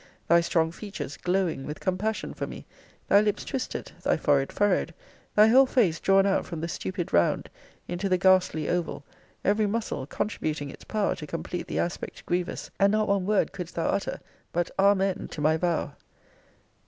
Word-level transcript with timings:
Thy 0.27 0.41
strong 0.41 0.71
features 0.71 1.15
glowing 1.15 1.63
with 1.63 1.79
compassion 1.79 2.33
for 2.33 2.47
me; 2.47 2.65
thy 3.07 3.21
lips 3.21 3.45
twisted; 3.45 3.91
thy 4.01 4.17
forehead 4.17 4.51
furrowed; 4.51 4.95
thy 5.35 5.45
whole 5.49 5.67
face 5.67 5.99
drawn 5.99 6.25
out 6.25 6.43
from 6.43 6.59
the 6.59 6.67
stupid 6.67 7.13
round 7.13 7.51
into 7.87 8.09
the 8.09 8.17
ghastly 8.17 8.67
oval; 8.67 9.03
every 9.45 9.67
muscle 9.67 10.07
contributing 10.07 10.71
its 10.71 10.83
power 10.85 11.13
to 11.15 11.27
complete 11.27 11.67
the 11.67 11.77
aspect 11.77 12.25
grievous; 12.25 12.71
and 12.79 12.91
not 12.93 13.07
one 13.07 13.27
word 13.27 13.51
couldst 13.51 13.75
thou 13.75 13.89
utter, 13.89 14.19
but 14.51 14.71
Amen! 14.79 15.27
to 15.27 15.39
my 15.39 15.55
vow. 15.55 15.93